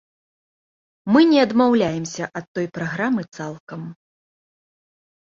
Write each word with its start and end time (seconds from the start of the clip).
Мы 1.15 1.21
не 1.33 1.39
адмаўляемся 1.49 2.23
ад 2.41 2.45
той 2.59 2.65
праграмы 2.81 3.21
цалкам. 3.35 3.81